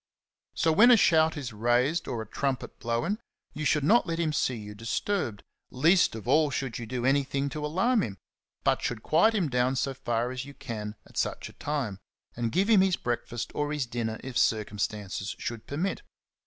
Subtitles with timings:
[0.55, 3.19] So when a shout is raised or a trumpet blown,
[3.53, 7.49] you should not let him see you disturbed, least of all should you do anything
[7.49, 8.17] to alarm him,
[8.63, 11.99] but should quiet him down so far as you can at such a time,
[12.35, 16.01] and give him his breakfast or his dinner if circumstances should permit.